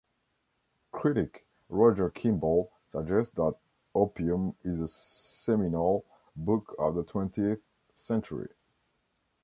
Critic 0.91 1.45
Roger 1.69 2.09
Kimball 2.09 2.71
suggests 2.91 3.33
that 3.33 3.53
"Opium" 3.93 4.55
is 4.63 4.81
"a 4.81 4.87
seminal 4.87 6.05
book 6.35 6.75
of 6.79 6.95
the 6.95 7.03
twentieth 7.03 7.61
century. 7.93 8.49